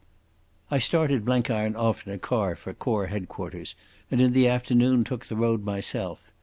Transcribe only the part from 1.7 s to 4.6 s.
off in a car for Corps Headquarters, and in the